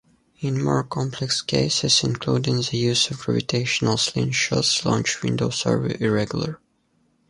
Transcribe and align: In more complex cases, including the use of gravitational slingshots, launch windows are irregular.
In 0.39 0.63
more 0.63 0.83
complex 0.83 1.43
cases, 1.43 2.03
including 2.03 2.61
the 2.61 2.75
use 2.75 3.11
of 3.11 3.19
gravitational 3.19 3.97
slingshots, 3.97 4.83
launch 4.83 5.21
windows 5.21 5.63
are 5.67 5.85
irregular. 6.01 6.59